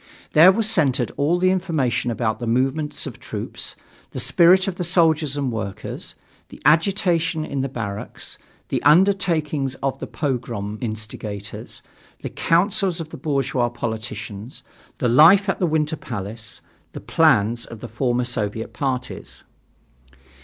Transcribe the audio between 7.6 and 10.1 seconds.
the barracks, the undertakings of the